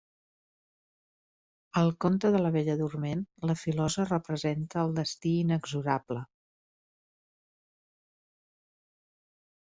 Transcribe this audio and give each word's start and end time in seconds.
Al 1.81 1.91
conte 2.05 2.31
de 2.35 2.41
la 2.41 2.51
Bella 2.55 2.77
Dorment 2.79 3.21
la 3.51 3.57
filosa 3.65 4.07
representa 4.09 4.81
el 4.87 4.97
destí 5.01 5.35
inexorable. 5.43 6.25